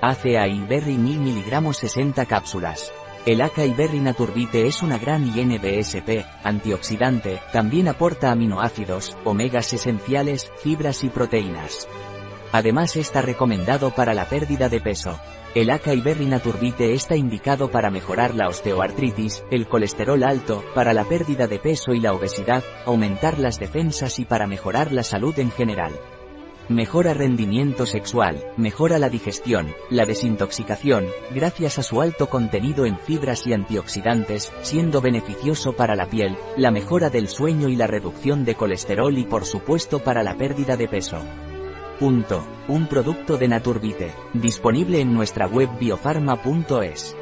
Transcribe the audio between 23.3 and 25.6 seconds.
las defensas y para mejorar la salud en